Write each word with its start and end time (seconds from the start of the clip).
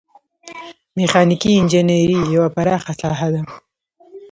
میخانیکي 0.97 1.49
انجنیری 1.59 2.19
یوه 2.35 2.49
پراخه 2.55 2.93
ساحه 3.01 3.27
ده. 3.33 3.41